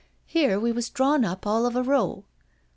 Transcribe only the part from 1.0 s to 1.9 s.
up all of a